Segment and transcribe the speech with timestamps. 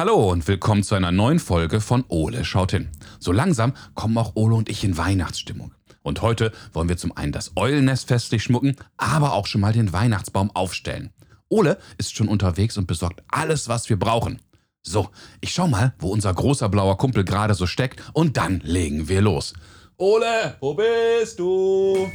[0.00, 2.88] Hallo und willkommen zu einer neuen Folge von Ole schaut hin.
[3.18, 5.74] So langsam kommen auch Ole und ich in Weihnachtsstimmung.
[6.00, 9.92] Und heute wollen wir zum einen das Eulennest festlich schmucken, aber auch schon mal den
[9.92, 11.10] Weihnachtsbaum aufstellen.
[11.50, 14.40] Ole ist schon unterwegs und besorgt alles, was wir brauchen.
[14.80, 15.10] So,
[15.42, 19.20] ich schau mal, wo unser großer blauer Kumpel gerade so steckt und dann legen wir
[19.20, 19.52] los.
[19.98, 22.10] Ole, wo bist du?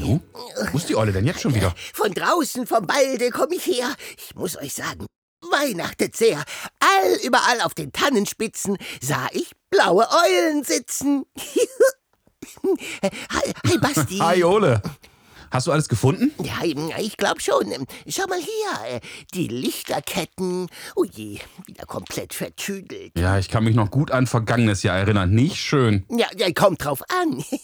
[0.00, 0.20] Hallo?
[0.70, 1.74] Wo ist die Eule denn jetzt schon wieder?
[1.92, 3.92] Von draußen vom Walde komme ich her.
[4.16, 5.06] Ich muss euch sagen,
[5.50, 6.44] weihnachtet sehr.
[6.78, 11.24] All überall auf den Tannenspitzen sah ich blaue Eulen sitzen.
[13.02, 14.18] hi, hi, Basti.
[14.18, 14.80] Hi, Ole.
[15.50, 16.32] Hast du alles gefunden?
[16.42, 16.62] Ja,
[16.98, 17.72] ich glaube schon.
[18.08, 19.00] Schau mal hier.
[19.34, 20.68] Die Lichterketten.
[20.94, 23.12] Oh je, wieder komplett vertüdelt.
[23.18, 25.30] Ja, ich kann mich noch gut an vergangenes Jahr erinnern.
[25.30, 26.04] Nicht schön.
[26.10, 27.44] Ja, ja kommt drauf an.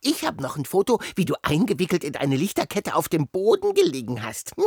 [0.00, 4.22] Ich habe noch ein Foto, wie du eingewickelt in eine Lichterkette auf dem Boden gelegen
[4.22, 4.52] hast.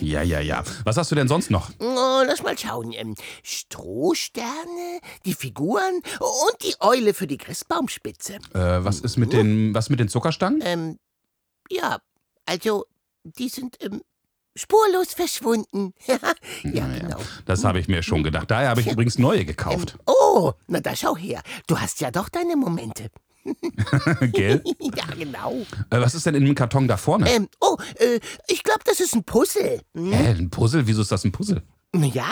[0.00, 0.64] Ja, ja, ja.
[0.84, 1.70] Was hast du denn sonst noch?
[1.80, 2.92] Oh, lass mal schauen.
[2.92, 8.36] Ähm, Strohsterne, die Figuren und die Eule für die Christbaumspitze.
[8.54, 10.62] Äh, was ist mit den, was mit den Zuckerstangen?
[10.64, 10.98] Ähm,
[11.70, 11.98] ja,
[12.46, 12.86] also,
[13.24, 14.02] die sind ähm,
[14.54, 15.92] spurlos verschwunden.
[16.06, 16.18] ja,
[16.62, 17.18] Ja, genau.
[17.44, 18.50] Das habe ich mir schon gedacht.
[18.50, 19.98] Daher habe ich übrigens neue gekauft.
[20.06, 21.42] Oh, na da schau her.
[21.66, 23.10] Du hast ja doch deine Momente.
[24.32, 24.62] Gell?
[24.80, 25.52] ja, genau.
[25.90, 27.30] Äh, was ist denn in dem Karton da vorne?
[27.30, 29.80] Ähm, oh, äh, ich glaube, das ist ein Puzzle.
[29.94, 30.12] Hm?
[30.12, 30.86] Hä, ein Puzzle?
[30.86, 31.62] Wieso ist das ein Puzzle?
[31.94, 32.30] Ja,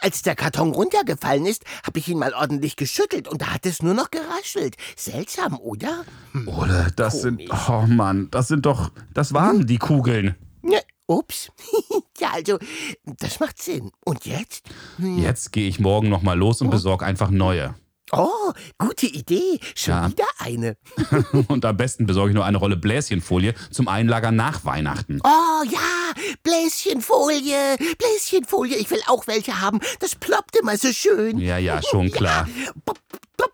[0.00, 3.82] als der Karton runtergefallen ist, habe ich ihn mal ordentlich geschüttelt und da hat es
[3.82, 4.76] nur noch geraschelt.
[4.96, 6.04] Seltsam, oder?
[6.46, 7.48] Oder das sind.
[7.48, 7.68] Komisch.
[7.68, 8.90] Oh Mann, das sind doch.
[9.14, 10.34] Das waren die Kugeln.
[10.62, 11.50] Ja, ups.
[12.18, 12.58] ja, also,
[13.04, 13.92] das macht Sinn.
[14.04, 14.68] Und jetzt?
[14.96, 15.18] Hm.
[15.18, 17.74] Jetzt gehe ich morgen nochmal los und besorge einfach neue.
[18.12, 19.58] Oh, gute Idee.
[19.74, 20.08] Schon Ja.
[20.10, 20.76] wieder eine.
[21.48, 25.20] Und am besten besorge ich noch eine Rolle Bläschenfolie zum Einlagern nach Weihnachten.
[25.24, 26.12] Oh ja,
[26.42, 28.76] Bläschenfolie, Bläschenfolie.
[28.76, 29.80] Ich will auch welche haben.
[30.00, 31.38] Das ploppt immer so schön.
[31.38, 32.48] Ja, ja, schon klar.
[32.84, 32.98] Pop,
[33.36, 33.52] pop.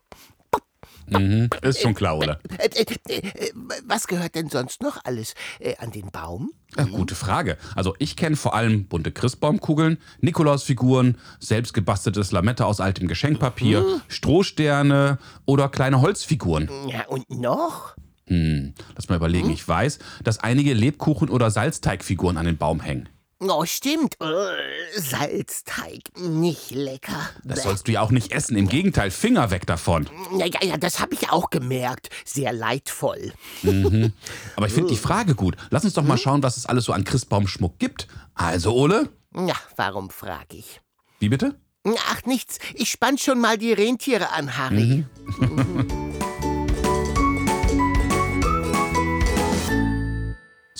[1.13, 2.41] Mhm, ist schon klar, oder?
[2.59, 3.53] Äh, äh, äh,
[3.87, 5.35] was gehört denn sonst noch alles
[5.79, 6.53] an den Baum?
[6.77, 7.59] Ja, gute Frage.
[7.75, 15.69] Also ich kenne vor allem bunte Christbaumkugeln, Nikolausfiguren, selbstgebasteltes Lametta aus altem Geschenkpapier, Strohsterne oder
[15.69, 16.71] kleine Holzfiguren.
[16.89, 17.95] Ja, und noch?
[18.27, 19.51] Hm, lass mal überlegen.
[19.51, 23.09] Ich weiß, dass einige Lebkuchen- oder Salzteigfiguren an den Baum hängen.
[23.49, 24.17] Oh, stimmt.
[24.21, 27.31] Äh, Salzteig, nicht lecker.
[27.43, 28.57] Das sollst du ja auch nicht essen.
[28.57, 30.09] Im Gegenteil, Finger weg davon.
[30.39, 32.11] Ja, ja, ja, das habe ich auch gemerkt.
[32.25, 33.33] Sehr leidvoll.
[34.57, 35.57] Aber ich finde die Frage gut.
[35.71, 38.07] Lass uns doch mal schauen, was es alles so an Christbaumschmuck gibt.
[38.35, 39.09] Also, Ole?
[39.35, 40.81] Ja, warum frage ich?
[41.19, 41.57] Wie bitte?
[42.11, 42.59] Ach, nichts.
[42.75, 45.05] Ich spann schon mal die Rentiere an, Harry.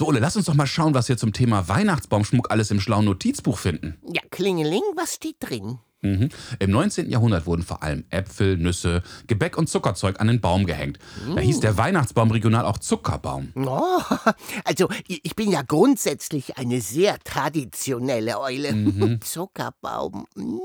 [0.03, 3.05] So, Ole, lass uns doch mal schauen, was wir zum Thema Weihnachtsbaumschmuck alles im schlauen
[3.05, 3.99] Notizbuch finden.
[4.13, 5.79] Ja, Klingeling, was steht drin?
[6.03, 6.31] Mhm.
[6.59, 7.09] Im 19.
[7.09, 10.99] Jahrhundert wurden vor allem Äpfel, Nüsse, Gebäck und Zuckerzeug an den Baum gehängt.
[11.35, 13.53] Da hieß der Weihnachtsbaum regional auch Zuckerbaum.
[13.55, 14.01] Oh,
[14.65, 19.19] also ich bin ja grundsätzlich eine sehr traditionelle Eule.
[19.21, 20.27] Zuckerbaum.
[20.35, 20.59] mm.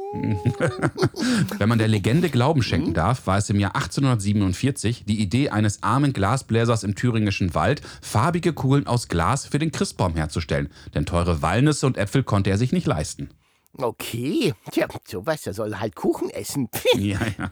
[1.57, 5.83] Wenn man der Legende Glauben schenken darf, war es im Jahr 1847 die Idee eines
[5.83, 10.69] armen Glasbläsers im thüringischen Wald, farbige Kugeln aus Glas für den Christbaum herzustellen.
[10.95, 13.29] Denn teure Walnüsse und Äpfel konnte er sich nicht leisten.
[13.79, 16.69] Okay, tja, sowas, der soll halt Kuchen essen.
[16.97, 17.51] Ja, ja.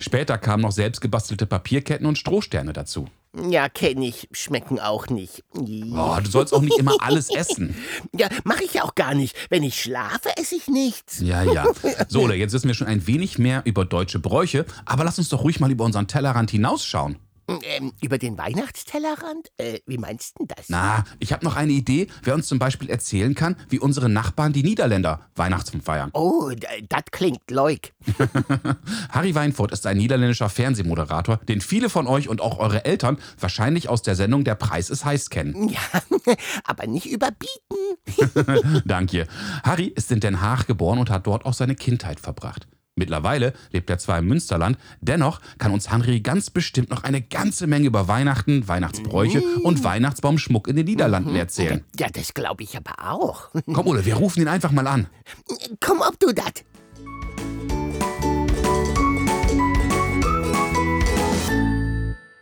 [0.00, 3.06] Später kamen noch selbstgebastelte Papierketten und Strohsterne dazu.
[3.48, 5.44] ja, kenn ich, schmecken auch nicht.
[5.54, 7.76] Oh, du sollst auch nicht immer alles essen.
[8.18, 9.34] Ja, mache ich ja auch gar nicht.
[9.50, 11.20] Wenn ich schlafe, esse ich nichts.
[11.20, 11.64] Ja, ja.
[12.08, 15.44] So, jetzt wissen wir schon ein wenig mehr über deutsche Bräuche, aber lass uns doch
[15.44, 17.16] ruhig mal über unseren Tellerrand hinausschauen.
[17.48, 19.48] Ähm, über den Weihnachtstellerrand?
[19.56, 20.66] Äh, wie meinst du das?
[20.68, 24.52] Na, ich habe noch eine Idee, wer uns zum Beispiel erzählen kann, wie unsere Nachbarn,
[24.52, 26.10] die Niederländer, Weihnachten feiern.
[26.12, 26.50] Oh,
[26.88, 27.80] das klingt leuk.
[29.10, 33.88] Harry Weinfurt ist ein niederländischer Fernsehmoderator, den viele von euch und auch eure Eltern wahrscheinlich
[33.88, 35.68] aus der Sendung Der Preis ist heiß kennen.
[35.68, 35.80] Ja,
[36.64, 38.82] aber nicht überbieten.
[38.84, 39.26] Danke.
[39.64, 42.66] Harry ist in Den Haag geboren und hat dort auch seine Kindheit verbracht.
[42.94, 47.66] Mittlerweile lebt er zwar im Münsterland, dennoch kann uns Henry ganz bestimmt noch eine ganze
[47.66, 51.86] Menge über Weihnachten, Weihnachtsbräuche und Weihnachtsbaumschmuck in den Niederlanden erzählen.
[51.98, 53.48] Ja, das glaube ich aber auch.
[53.72, 55.06] Komm, Ole, wir rufen ihn einfach mal an.
[55.80, 56.52] Komm, ob du das.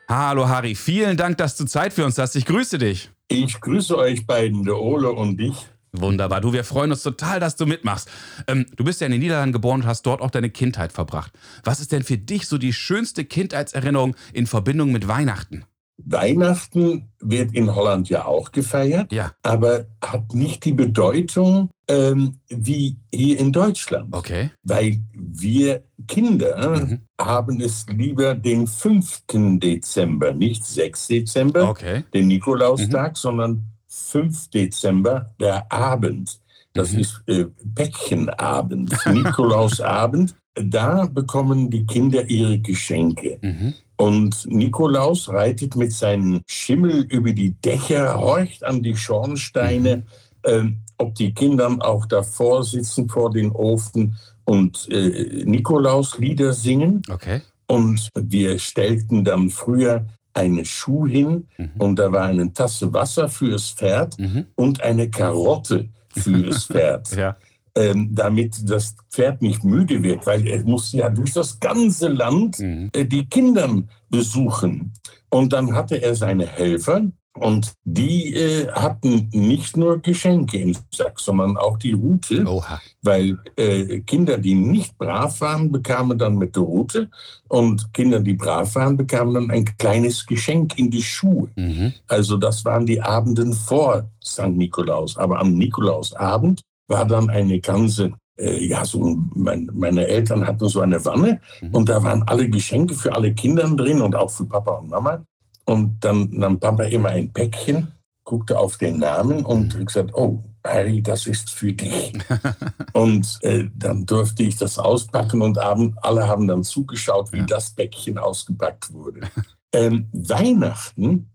[0.09, 2.35] Hallo Harry, vielen Dank, dass du Zeit für uns hast.
[2.35, 3.13] Ich grüße dich.
[3.29, 5.69] Ich grüße euch beiden, der Ole und ich.
[5.93, 8.09] Wunderbar, du, wir freuen uns total, dass du mitmachst.
[8.47, 11.33] Ähm, du bist ja in den Niederlanden geboren und hast dort auch deine Kindheit verbracht.
[11.65, 15.65] Was ist denn für dich so die schönste Kindheitserinnerung in Verbindung mit Weihnachten?
[16.03, 19.33] Weihnachten wird in Holland ja auch gefeiert, Ja.
[19.43, 24.09] aber hat nicht die Bedeutung ähm, wie hier in Deutschland.
[24.15, 24.51] Okay.
[24.63, 27.01] Weil wir Kinder Mhm.
[27.21, 29.59] haben es lieber den 5.
[29.59, 31.09] Dezember, nicht 6.
[31.09, 32.05] Dezember, Okay.
[32.15, 32.29] den Mhm.
[32.29, 34.49] Nikolaustag, sondern 5.
[34.51, 36.39] Dezember, der Abend.
[36.73, 36.99] Das Mhm.
[37.01, 40.35] ist äh, Päckchenabend, Nikolausabend.
[40.63, 43.39] Da bekommen die Kinder ihre Geschenke.
[43.41, 43.73] Mhm.
[43.97, 50.03] Und Nikolaus reitet mit seinem Schimmel über die Dächer, horcht an die Schornsteine,
[50.45, 57.01] ähm, ob die Kinder auch davor sitzen vor den Ofen und äh, Nikolauslieder singen.
[57.09, 57.43] Okay.
[57.69, 60.05] Und wir stellten dann früher
[60.35, 61.71] eine Schuh hin Mhm.
[61.79, 64.47] und da war eine Tasse Wasser fürs Pferd Mhm.
[64.55, 67.37] und eine Karotte fürs Pferd Ja.
[67.77, 72.59] ähm, damit das Pferd nicht müde wird, weil er muss ja durch das ganze Land
[72.59, 72.91] Mhm.
[72.93, 73.69] äh, die Kinder
[74.09, 74.93] besuchen.
[75.31, 77.03] Und dann hatte er seine Helfer
[77.35, 82.81] und die äh, hatten nicht nur Geschenke im Sack, sondern auch die Route, Oha.
[83.03, 87.09] weil äh, Kinder, die nicht brav waren, bekamen dann mit der Route
[87.49, 91.49] und Kinder, die brav waren, bekamen dann ein kleines Geschenk in die Schuhe.
[91.57, 91.93] Mhm.
[92.09, 94.49] Also das waren die Abenden vor St.
[94.49, 95.17] Nikolaus.
[95.17, 100.81] Aber am Nikolausabend war dann eine ganze, äh, ja, so mein, meine Eltern hatten so
[100.81, 101.75] eine Wanne Mhm.
[101.75, 105.23] und da waren alle Geschenke für alle Kinder drin und auch für Papa und Mama.
[105.71, 107.93] Und dann nahm Papa immer ein Päckchen,
[108.25, 109.87] guckte auf den Namen und Mhm.
[109.87, 112.13] gesagt, oh, Harry, das ist für dich.
[112.93, 117.47] und äh, dann durfte ich das auspacken und abend, alle haben dann zugeschaut, wie Ja.
[117.47, 119.21] das Päckchen ausgepackt wurde.
[119.73, 121.31] ähm, Weihnachten,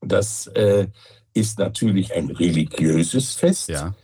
[0.00, 0.86] das äh,
[1.34, 3.68] ist natürlich ein religiöses Fest.
[3.68, 3.94] Ja.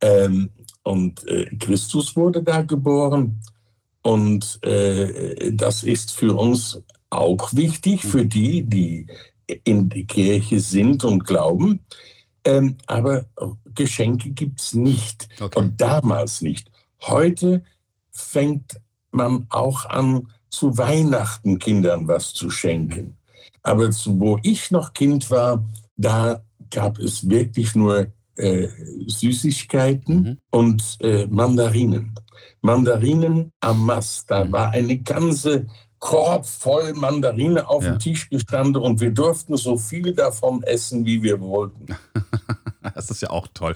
[0.00, 0.50] Ähm,
[0.84, 3.40] und äh, Christus wurde da geboren.
[4.02, 9.06] Und äh, das ist für uns auch wichtig, für die, die
[9.64, 11.80] in die Kirche sind und glauben.
[12.44, 13.26] Ähm, aber
[13.74, 15.28] Geschenke gibt es nicht.
[15.40, 15.58] Okay.
[15.58, 16.70] Und damals nicht.
[17.02, 17.62] Heute
[18.12, 18.80] fängt
[19.10, 23.16] man auch an, zu Weihnachten Kindern was zu schenken.
[23.62, 25.64] Aber zu, wo ich noch Kind war,
[25.96, 28.68] da gab es wirklich nur äh,
[29.06, 30.38] Süßigkeiten Mhm.
[30.50, 32.14] und äh, Mandarinen.
[32.62, 34.30] Mandarinen am Mast.
[34.30, 35.66] Da war eine ganze
[36.00, 37.92] Korb voll Mandarine auf Ja.
[37.92, 41.86] dem Tisch gestanden und wir durften so viel davon essen, wie wir wollten.
[42.94, 43.74] Das ist ja auch toll.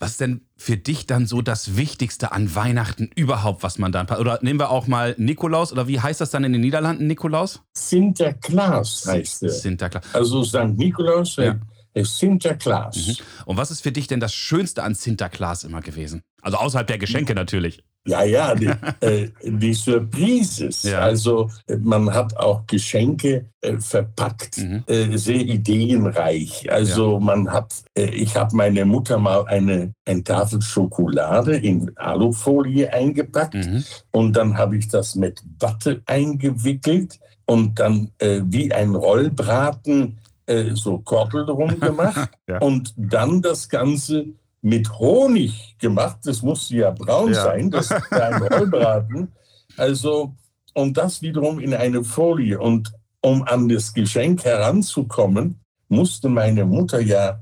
[0.00, 4.08] Was ist denn für dich dann so das Wichtigste an Weihnachten überhaupt, was man dann.
[4.10, 7.62] Oder nehmen wir auch mal Nikolaus, oder wie heißt das dann in den Niederlanden, Nikolaus?
[7.72, 9.50] Sinterklaas heißt er.
[9.50, 10.04] Sinterklaas.
[10.12, 10.76] Also St.
[10.76, 11.56] Nikolaus, Ja.
[11.94, 12.96] äh, Sinterklaas.
[12.96, 13.16] Mhm.
[13.46, 16.22] Und was ist für dich denn das Schönste an Sinterklaas immer gewesen?
[16.42, 17.82] Also außerhalb der Geschenke natürlich.
[18.04, 18.66] Ja, ja, die,
[19.00, 20.82] äh, die Surprises.
[20.82, 21.00] Ja.
[21.00, 21.50] Also
[21.80, 24.82] man hat auch Geschenke äh, verpackt, Mhm.
[24.88, 26.70] äh, sehr ideenreich.
[26.70, 32.92] Also man hat, äh, ich habe meine Mutter mal eine, eine Tafel Schokolade in Alufolie
[32.92, 33.84] eingepackt Mhm.
[34.10, 40.70] und dann habe ich das mit Watte eingewickelt und dann äh, wie ein Rollbraten äh,
[40.74, 42.58] so Kordel drum gemacht Ja.
[42.58, 44.26] und dann das Ganze
[44.62, 46.18] mit Honig gemacht.
[46.24, 47.42] Das musste ja braun Ja.
[47.44, 49.32] sein, das ist ja ein Rollbraten.
[49.76, 50.34] Also,
[50.74, 52.58] und das wiederum in eine Folie.
[52.60, 57.40] Und um an das Geschenk heranzukommen, musste meine Mutter ja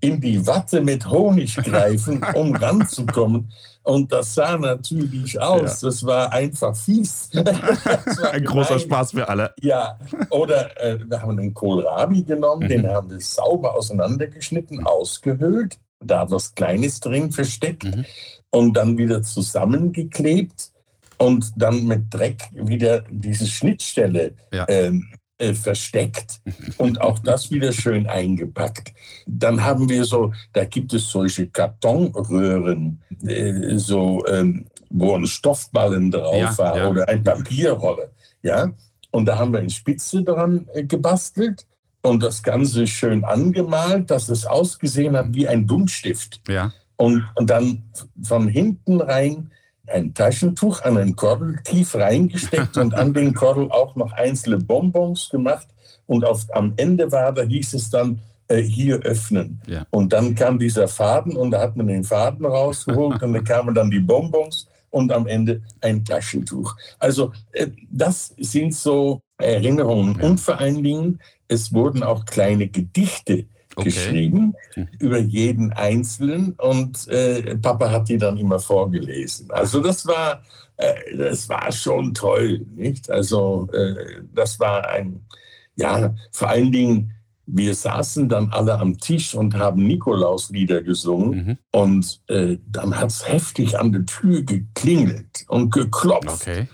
[0.00, 3.52] in die Watte mit Honig greifen, um ranzukommen.
[3.82, 5.80] Und das sah natürlich aus.
[5.80, 7.28] Das war einfach fies.
[7.34, 8.78] War Ein großer.
[8.78, 9.52] Spaß für alle.
[9.60, 9.98] Ja,
[10.30, 12.68] oder äh, wir haben einen Kohlrabi genommen, Mhm.
[12.68, 18.04] den haben wir sauber auseinandergeschnitten, ausgehöhlt, da was Kleines drin versteckt Mhm.
[18.50, 20.70] und dann wieder zusammengeklebt
[21.18, 24.66] und dann mit Dreck wieder diese Schnittstelle Ja.
[24.68, 25.08] ähm,
[25.38, 26.40] äh, versteckt
[26.78, 28.92] und auch das wieder schön eingepackt.
[29.26, 36.10] Dann haben wir so, da gibt es solche Kartonröhren, äh, so ähm, wo ein Stoffballen
[36.10, 36.88] drauf Ja, war ja.
[36.88, 38.10] oder ein Papierrolle,
[38.42, 38.70] ja.
[39.10, 41.66] Und da haben wir eine Spitze dran äh, gebastelt
[42.04, 46.40] und das Ganze schön angemalt, dass es ausgesehen hat wie ein Buntstift.
[46.48, 46.72] Ja.
[46.96, 47.82] Und, und dann
[48.22, 49.50] von hinten rein
[49.86, 55.30] ein Taschentuch an den Kordel tief reingesteckt und an den Kordel auch noch einzelne Bonbons
[55.30, 55.66] gemacht.
[56.06, 59.60] Und auf, am Ende war, da hieß es dann, äh, hier öffnen.
[59.66, 59.86] Ja.
[59.90, 63.74] Und dann kam dieser Faden und da hat man den Faden rausgeholt und da kamen
[63.74, 66.76] dann die Bonbons und am Ende ein Taschentuch.
[66.98, 70.18] Also äh, das sind so Erinnerungen.
[70.20, 70.28] Ja.
[70.28, 73.46] Und vor allen Dingen, es wurden auch kleine Gedichte
[73.76, 73.90] Okay.
[73.90, 74.88] geschrieben Mhm.
[75.00, 79.50] über jeden Einzelnen und äh, Papa hat die dann immer vorgelesen.
[79.50, 80.42] Also das war,
[80.76, 83.10] äh, das war schon toll, nicht?
[83.10, 85.26] Also äh, das war ein,
[85.74, 87.10] ja, vor allen Dingen,
[87.46, 91.46] wir saßen dann alle am Tisch und haben Nikolauslieder gesungen.
[91.46, 91.58] Mhm.
[91.72, 96.42] Und äh, dann hat es heftig an der Tür geklingelt und geklopft.
[96.46, 96.68] Okay.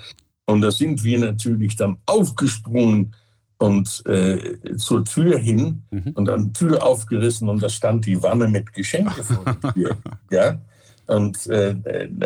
[0.51, 3.15] Und da sind wir natürlich dann aufgesprungen
[3.59, 6.13] und äh, zur Tür hin mhm.
[6.15, 9.97] und dann Tür aufgerissen und da stand die Wanne mit Geschenke vor der Tür.
[10.31, 10.59] ja?
[11.07, 11.75] Und äh,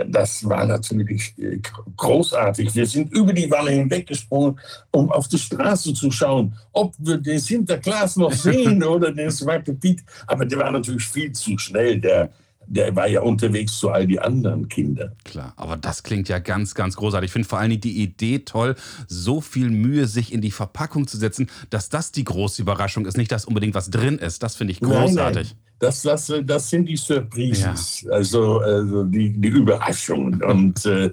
[0.09, 1.59] das war natürlich äh,
[1.97, 2.75] großartig.
[2.75, 7.39] Wir sind über die Wanne hinweggesprungen, um auf die Straße zu schauen, ob wir den
[7.39, 10.05] Sinterklaas noch sehen oder den Svarte Piet.
[10.27, 11.99] Aber der war natürlich viel zu schnell.
[11.99, 12.31] Der,
[12.67, 15.13] der war ja unterwegs zu all die anderen Kinder.
[15.25, 17.29] Klar, aber das klingt ja ganz, ganz großartig.
[17.29, 18.75] Ich finde vor allen Dingen die Idee toll,
[19.07, 23.17] so viel Mühe sich in die Verpackung zu setzen, dass das die große Überraschung ist,
[23.17, 24.43] nicht, dass unbedingt was drin ist.
[24.43, 25.15] Das finde ich großartig.
[25.15, 25.64] Nein, nein.
[25.85, 28.13] Das, das, das sind die Surprises, ja.
[28.13, 30.43] also, also die, die Überraschungen.
[30.43, 31.11] Und äh,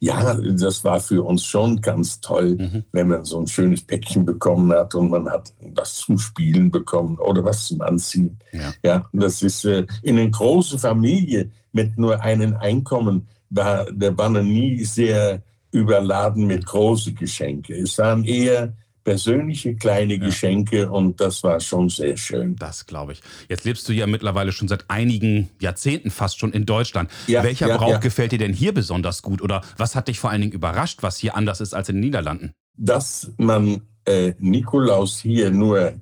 [0.00, 2.84] ja, das war für uns schon ganz toll, mhm.
[2.92, 7.18] wenn man so ein schönes Päckchen bekommen hat und man hat was zum Spielen bekommen
[7.18, 8.38] oder was zum Anziehen.
[8.52, 14.10] Ja, ja das ist äh, in einer großen Familie mit nur einem Einkommen war der
[14.10, 17.76] Banner nie sehr überladen mit großen Geschenken.
[17.76, 18.72] Es waren eher
[19.04, 20.24] persönliche kleine ja.
[20.24, 22.56] Geschenke und das war schon sehr schön.
[22.56, 23.20] Das glaube ich.
[23.48, 27.10] Jetzt lebst du ja mittlerweile schon seit einigen Jahrzehnten fast schon in Deutschland.
[27.26, 30.30] Ja, Welcher ja, Brauch gefällt dir denn hier besonders gut oder was hat dich vor
[30.30, 32.54] allen Dingen überrascht, was hier anders ist als in den Niederlanden?
[32.76, 35.92] Dass man äh, Nikolaus hier nur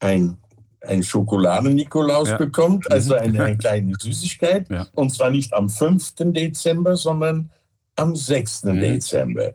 [0.00, 0.38] ein
[0.82, 2.36] ein Schokoladen-Nikolaus ja.
[2.36, 3.20] bekommt, also mhm.
[3.20, 4.70] eine, eine kleine Süßigkeit.
[4.70, 4.86] Ja.
[4.94, 6.14] Und zwar nicht am 5.
[6.16, 7.50] Dezember, sondern
[7.96, 8.64] am 6.
[8.64, 8.80] Mhm.
[8.80, 9.54] Dezember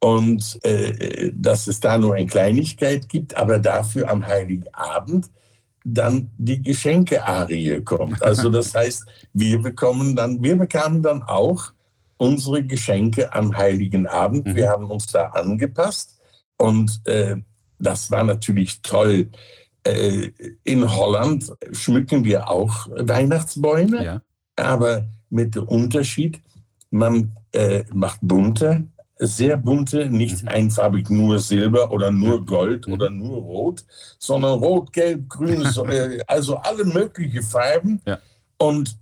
[0.00, 5.30] und äh, dass es da nur eine Kleinigkeit gibt, aber dafür am Heiligen Abend
[5.84, 8.22] dann die Geschenke-Arie kommt.
[8.22, 11.72] Also das heißt, wir bekommen dann, wir bekamen dann auch
[12.16, 14.46] unsere Geschenke am Heiligen Abend.
[14.46, 14.56] Mhm.
[14.56, 16.18] Wir haben uns da angepasst
[16.56, 17.36] und äh,
[17.78, 19.28] das war natürlich toll.
[19.84, 20.30] Äh,
[20.64, 24.22] in Holland schmücken wir auch Weihnachtsbäume, ja.
[24.56, 26.40] aber mit dem Unterschied,
[26.90, 28.84] man äh, macht bunte
[29.20, 30.48] sehr bunte, nicht mhm.
[30.48, 32.94] einfarbig nur Silber oder nur Gold mhm.
[32.94, 33.84] oder nur Rot,
[34.18, 38.00] sondern Rot, Gelb, Grün, äh, also alle möglichen Farben.
[38.06, 38.18] Ja.
[38.58, 38.96] Und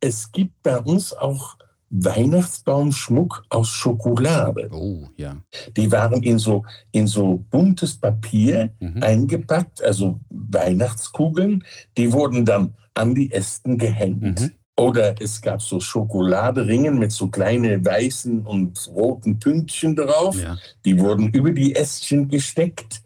[0.00, 1.56] es gibt bei uns auch
[1.90, 4.68] Weihnachtsbaumschmuck aus Schokolade.
[4.70, 5.36] Oh, ja.
[5.76, 9.02] Die waren in so, in so buntes Papier mhm.
[9.02, 11.64] eingepackt, also Weihnachtskugeln.
[11.96, 14.40] Die wurden dann an die Ästen gehängt.
[14.40, 14.50] Mhm.
[14.78, 20.40] Oder es gab so Schokoladeringen mit so kleinen weißen und roten Pünktchen drauf.
[20.40, 20.56] Ja.
[20.84, 23.02] Die wurden über die Ästchen gesteckt.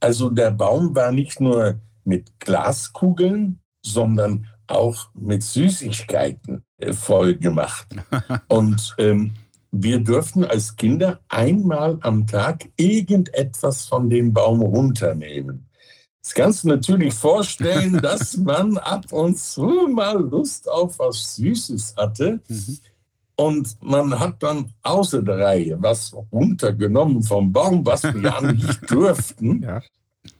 [0.00, 7.86] Also der Baum war nicht nur mit Glaskugeln, sondern auch mit Süßigkeiten äh, voll gemacht.
[8.48, 9.34] und ähm,
[9.70, 15.68] wir durften als Kinder einmal am Tag irgendetwas von dem Baum runternehmen.
[16.22, 21.94] Das kannst du natürlich vorstellen, dass man ab und zu mal Lust auf was Süßes
[21.96, 22.40] hatte.
[22.48, 22.78] Mhm.
[23.34, 28.78] Und man hat dann außer der Reihe was runtergenommen vom Baum, was wir ja nicht
[28.90, 29.62] durften.
[29.62, 29.82] Ja.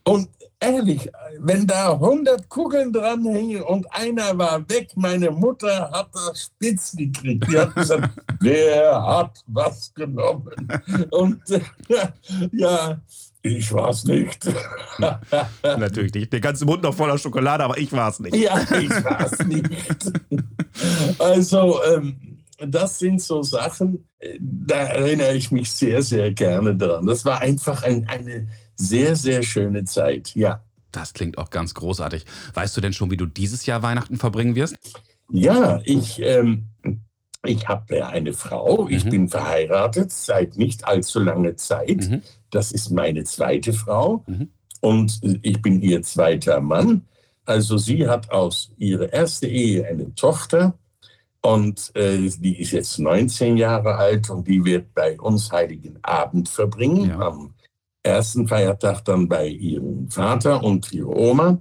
[0.04, 0.28] Und
[0.60, 6.94] ehrlich, wenn da 100 Kugeln dranhängen und einer war weg, meine Mutter hat das spitz
[6.96, 7.48] gekriegt.
[7.50, 8.10] Die hat gesagt,
[8.40, 10.68] wer hat was genommen?
[11.10, 11.60] Und äh,
[12.52, 13.00] ja,
[13.42, 14.48] ich war es nicht.
[15.62, 16.32] Natürlich nicht.
[16.32, 18.36] Der ganze Mund noch voller Schokolade, aber ich war es nicht.
[18.36, 19.68] Ja, ich war es nicht.
[21.18, 24.08] Also, ähm, das sind so Sachen,
[24.40, 27.06] da erinnere ich mich sehr, sehr gerne dran.
[27.06, 30.64] Das war einfach ein, eine sehr, sehr schöne Zeit, ja.
[30.90, 32.24] Das klingt auch ganz großartig.
[32.54, 34.76] Weißt du denn schon, wie du dieses Jahr Weihnachten verbringen wirst?
[35.30, 36.68] Ja, ich, ähm,
[37.44, 39.10] ich habe eine Frau, ich mhm.
[39.10, 42.08] bin verheiratet seit nicht allzu langer Zeit.
[42.08, 42.22] Mhm.
[42.50, 44.48] Das ist meine zweite Frau mhm.
[44.80, 47.06] und ich bin ihr zweiter Mann.
[47.44, 50.78] Also sie hat aus ihrer ersten Ehe eine Tochter
[51.40, 56.48] und äh, die ist jetzt 19 Jahre alt und die wird bei uns Heiligen Abend
[56.48, 57.10] verbringen.
[57.10, 57.18] Ja.
[57.18, 57.54] Am
[58.04, 61.60] ersten Feiertag dann bei ihrem Vater und ihrer Oma.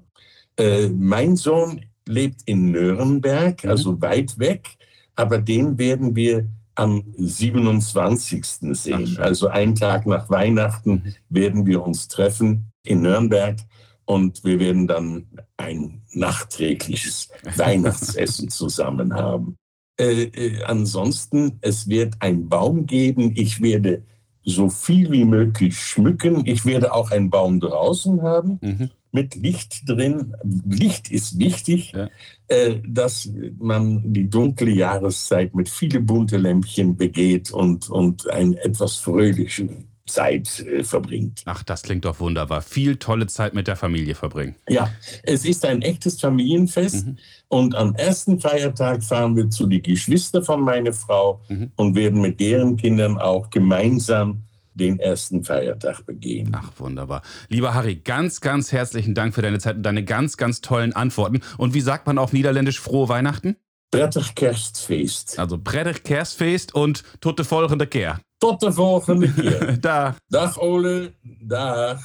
[0.57, 3.69] Äh, mein Sohn lebt in Nürnberg, mhm.
[3.69, 4.77] also weit weg
[5.21, 8.43] aber den werden wir am 27.
[8.71, 9.17] sehen.
[9.19, 13.57] Ach, also einen Tag nach Weihnachten werden wir uns treffen in Nürnberg
[14.05, 19.57] und wir werden dann ein nachträgliches Weihnachtsessen zusammen haben.
[19.99, 23.33] Äh, äh, ansonsten, es wird einen Baum geben.
[23.35, 24.03] Ich werde
[24.43, 26.47] so viel wie möglich schmücken.
[26.47, 28.57] Ich werde auch einen Baum draußen haben.
[28.61, 30.33] Mhm mit Licht drin.
[30.69, 32.09] Licht ist wichtig, ja.
[32.47, 38.95] äh, dass man die dunkle Jahreszeit mit viele bunte Lämpchen begeht und, und ein etwas
[38.97, 41.43] fröhlichen Zeit äh, verbringt.
[41.45, 42.61] Ach, das klingt doch wunderbar.
[42.61, 44.55] Viel tolle Zeit mit der Familie verbringen.
[44.67, 44.89] Ja,
[45.23, 47.17] es ist ein echtes Familienfest Mhm.
[47.47, 51.71] und am ersten Feiertag fahren wir zu die Geschwister von meiner Frau Mhm.
[51.75, 56.55] und werden mit deren Kindern auch gemeinsam den ersten Feiertag begehen.
[56.55, 57.21] Ach, wunderbar.
[57.49, 61.41] Lieber Harry, ganz, ganz herzlichen Dank für deine Zeit und deine ganz, ganz tollen Antworten.
[61.57, 63.57] Und wie sagt man auf Niederländisch frohe Weihnachten?
[63.91, 65.37] Prettig kerstfeest.
[65.37, 68.19] Also Prettig Kerstfeest und tot de volgende keer.
[68.39, 69.77] Tot de volgende keer.
[69.81, 70.15] Da.
[70.29, 71.99] Dag Ole, dag.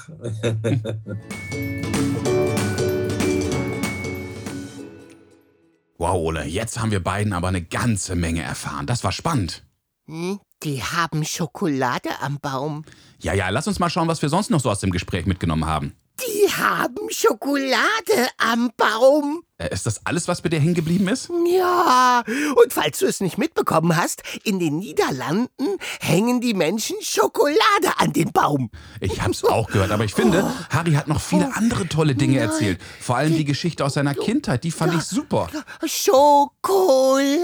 [5.98, 8.86] Wow, Ole, jetzt haben wir beiden aber eine ganze Menge erfahren.
[8.86, 9.64] Das war spannend.
[10.06, 12.84] Hm, die haben Schokolade am Baum.
[13.20, 15.66] Ja, ja, lass uns mal schauen, was wir sonst noch so aus dem Gespräch mitgenommen
[15.66, 15.94] haben.
[16.20, 19.42] Die haben Schokolade am Baum.
[19.58, 21.30] Äh, ist das alles, was bei dir hängen geblieben ist?
[21.46, 22.22] Ja,
[22.62, 27.56] und falls du es nicht mitbekommen hast, in den Niederlanden hängen die Menschen Schokolade
[27.96, 28.70] an den Baum.
[29.00, 32.80] Ich hab's auch gehört, aber ich finde, Harry hat noch viele andere tolle Dinge erzählt.
[33.00, 35.48] Vor allem die Geschichte aus seiner Kindheit, die fand ich super.
[35.86, 37.36] Schokolade.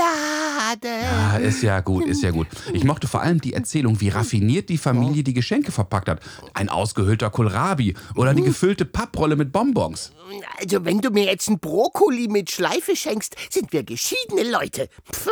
[1.32, 2.46] Ah, ist ja gut, ist ja gut.
[2.74, 6.20] Ich mochte vor allem die Erzählung, wie raffiniert die Familie die Geschenke verpackt hat.
[6.52, 10.12] Ein ausgehöhlter Kohlrabi oder die gefüllte Papprolle mit Bonbons.
[10.58, 11.58] Also, wenn du mir jetzt ein
[12.02, 14.88] Brokkoli mit Schleife schenkst, sind wir geschiedene Leute.
[15.10, 15.30] Pff,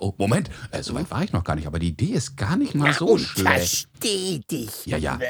[0.00, 2.56] Oh, Moment, äh, so weit war ich noch gar nicht, aber die Idee ist gar
[2.56, 3.86] nicht mal so schlecht.
[3.92, 4.86] Versteh dich.
[4.86, 5.20] Ja, ja.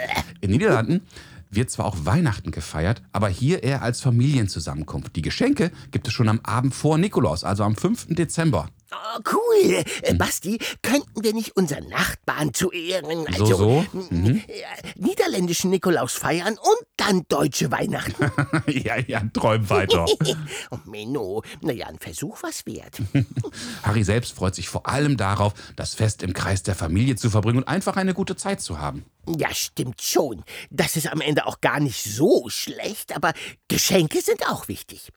[0.41, 1.03] In Niederlanden
[1.51, 5.15] wird zwar auch Weihnachten gefeiert, aber hier eher als Familienzusammenkunft.
[5.17, 8.07] Die Geschenke gibt es schon am Abend vor Nikolaus, also am 5.
[8.15, 8.71] Dezember.
[8.93, 9.83] Oh, cool.
[10.05, 10.19] Hm.
[10.19, 13.87] Basti, könnten wir nicht unseren Nachbarn zu Ehren, So, also so?
[13.95, 14.43] m- Mhm.
[14.49, 14.63] äh,
[14.97, 18.15] niederländischen Nikolaus feiern und dann deutsche Weihnachten?
[18.71, 20.07] ja, ja, träum weiter.
[20.71, 22.99] oh, Menno, naja, ein Versuch was wert.
[23.83, 27.59] Harry selbst freut sich vor allem darauf, das Fest im Kreis der Familie zu verbringen
[27.59, 29.05] und einfach eine gute Zeit zu haben.
[29.39, 30.43] Ja, stimmt schon.
[30.71, 33.33] Das ist am Ende auch gar nicht so schlecht, aber
[33.69, 35.13] Geschenke sind auch wichtig.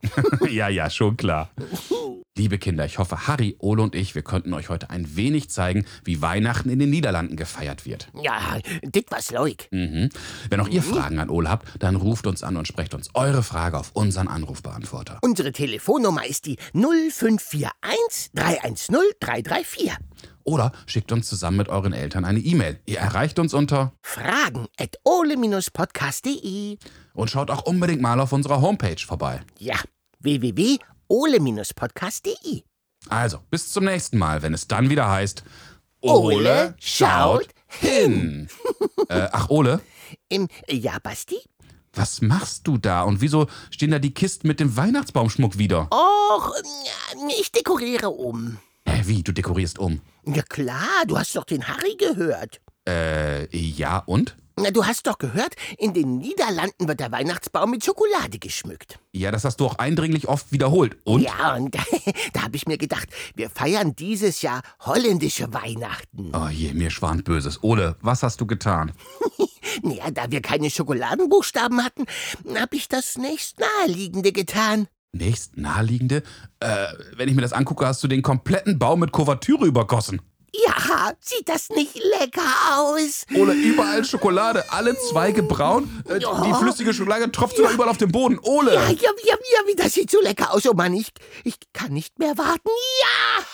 [0.50, 1.50] ja, ja, schon klar.
[2.38, 5.86] Liebe Kinder, ich hoffe, Harry, Ole und ich, wir konnten euch heute ein wenig zeigen,
[6.04, 8.10] wie Weihnachten in den Niederlanden gefeiert wird.
[8.21, 9.71] Ja, dit was leuk.
[9.71, 10.10] Mhm.
[10.50, 13.41] Wenn auch ihr Fragen an Ole habt, dann ruft uns an und sprecht uns eure
[13.41, 15.19] Frage auf unseren Anrufbeantworter.
[15.21, 19.93] Unsere Telefonnummer ist die 0541 310 334.
[20.43, 22.82] Oder schickt uns zusammen mit euren Eltern eine E-Mail.
[22.86, 26.80] Ihr erreicht uns unter Fragen at ole-podcast.de.
[27.13, 29.39] und schaut auch unbedingt mal auf unserer Homepage vorbei.
[29.58, 29.80] Ja,
[31.10, 32.63] www.ole-podcast.de.
[33.10, 35.44] Also, bis zum nächsten Mal, wenn es dann wieder heißt
[36.02, 38.48] Ole schaut hin.
[39.10, 39.82] äh, ach, Ole,
[40.30, 41.38] Im, ja, Basti?
[41.94, 43.04] was machst du da?
[43.04, 45.88] Und wieso stehen da die Kisten mit dem Weihnachtsbaumschmuck wieder?
[45.91, 46.52] Och,
[47.39, 48.58] ich dekoriere um.
[48.88, 50.02] Hä, wie, du dekorierst um?
[50.26, 52.62] Ja klar, du hast doch den Harry gehört.
[52.88, 54.36] Äh, ja und?
[54.58, 59.00] Na, du hast doch gehört, in den Niederlanden wird der Weihnachtsbaum mit Schokolade geschmückt.
[59.12, 60.98] Ja, das hast du auch eindringlich oft wiederholt.
[61.04, 61.24] Und?
[61.24, 61.76] Ja, und
[62.34, 66.32] da habe ich mir gedacht, wir feiern dieses Jahr holländische Weihnachten.
[66.34, 67.63] Oh je, mir schwant Böses.
[67.63, 68.94] Ole, was hast du getan?
[69.84, 72.06] Ja, da wir keine Schokoladenbuchstaben hatten,
[72.56, 74.88] habe ich das nächst naheliegende getan.
[75.12, 76.24] Nächst naheliegende?
[76.60, 76.88] Äh,
[77.18, 80.22] wenn ich mir das angucke, hast du den kompletten Baum mit Kuvertüre übergossen.
[80.88, 82.41] Ja, sieht das nicht lecker
[82.78, 83.26] aus?
[83.36, 86.04] Ole, überall Schokolade, alle Zweige braun.
[86.08, 86.54] Äh, die Oh.
[86.56, 88.39] flüssige Schokolade tropft sogar überall auf den Boden.
[88.41, 88.74] Ole!
[88.74, 90.65] Ja, ja, ja, ja, wie das sieht so lecker aus.
[90.67, 91.12] Oh Mann, ich,
[91.43, 92.69] ich kann nicht mehr warten.
[93.02, 93.45] Ja!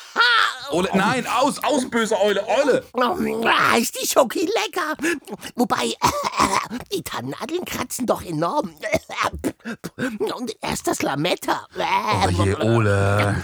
[0.71, 2.83] Ole, nein, aus, aus, böse Eule, Eule!
[2.93, 3.17] Oh,
[3.77, 4.95] ist die Schoki lecker.
[5.55, 5.93] Wobei,
[6.93, 8.73] die Tannennadeln kratzen doch enorm.
[10.35, 11.67] Und erst das Lametta.
[11.75, 13.35] Oh je, Ole.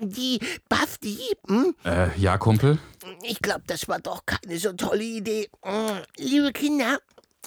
[0.00, 1.74] Die Bafti, hm?
[1.84, 2.78] Äh, ja, Kumpel?
[3.22, 5.48] ich glaube, das war doch keine so tolle Idee.
[5.62, 6.98] Hm, Liebe Kinder,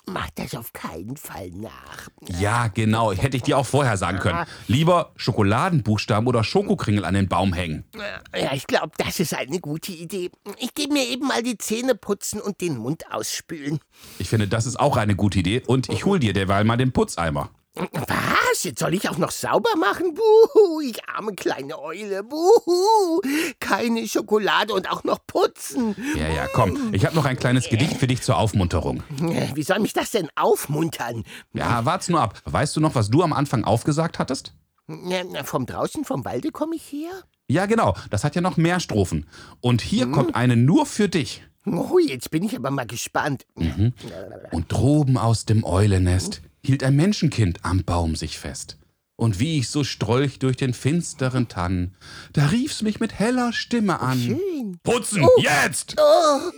[0.05, 2.09] macht das auf keinen Fall nach.
[2.39, 3.11] Ja, genau.
[3.11, 4.45] Hätte ich dir auch vorher sagen können.
[4.67, 7.85] Lieber Schokoladenbuchstaben oder Schokokringel an den Baum hängen.
[8.35, 10.31] Ja, ich glaube, das ist eine gute Idee.
[10.59, 13.79] Ich gehe mir eben mal die Zähne putzen und den Mund ausspülen.
[14.19, 15.61] Ich finde, das ist auch eine gute Idee.
[15.65, 17.49] Und ich hol dir derweil mal den Putzeimer.
[17.75, 18.63] Was?
[18.63, 20.13] Jetzt soll ich auch noch sauber machen?
[20.13, 22.23] Buhu, ich arme kleine Eule.
[22.23, 23.21] Buhu.
[23.60, 25.95] Keine Schokolade und auch noch putzen.
[26.17, 26.93] Ja, ja, komm.
[26.93, 29.03] Ich habe noch ein kleines Gedicht für dich zur Aufmunterung.
[29.21, 31.23] Äh, Wie soll mich das denn aufmuntern?
[31.53, 32.39] Ja, wart's nur ab.
[32.45, 34.53] Weißt du noch, was du am Anfang aufgesagt hattest?
[34.88, 37.12] Na, na, Vom draußen vom Walde komme ich her?
[37.47, 37.95] Ja, genau.
[38.10, 39.27] Das hat ja noch mehr Strophen.
[39.62, 41.43] Und hier kommt eine nur für dich.
[41.65, 43.45] Oh, jetzt bin ich aber mal gespannt.
[44.51, 48.78] Und droben aus dem Eulenest hielt ein Menschenkind am Baum sich fest.
[49.15, 51.95] Und wie ich so strolch durch den finsteren Tannen,
[52.34, 54.19] da rief's mich mit heller Stimme an.
[54.19, 54.80] Schön.
[54.84, 55.95] Putzen, jetzt!
[55.97, 56.52] Oh,